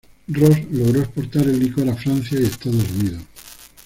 Ross 0.29 0.57
logró 0.71 1.01
exportar 1.03 1.43
el 1.43 1.59
licor 1.59 1.87
a 1.87 1.93
Francia 1.95 2.39
y 2.41 2.45
Estados 2.45 2.83
Unidos. 2.99 3.21